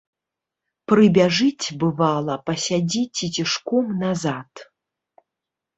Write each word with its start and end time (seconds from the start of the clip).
Прыбяжыць, 0.91 1.65
бывала, 1.83 2.39
пасядзіць 2.49 3.19
і 3.29 3.33
цішком 3.37 3.85
назад. 4.03 4.51